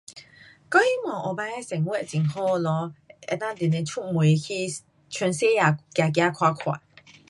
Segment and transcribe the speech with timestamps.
[0.03, 0.07] 我希
[1.05, 2.95] 望将来生活很好咯，
[3.27, 4.79] 可以天天出门去世
[5.11, 6.81] 界走走看看。